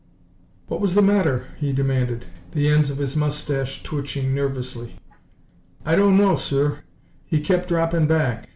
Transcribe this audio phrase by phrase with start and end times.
[0.65, 4.95] "What was the matter?" he demanded, the ends of his moustache twitching nervously.
[5.85, 6.79] "Don't know, sir.
[7.23, 8.49] He kept droppin' back.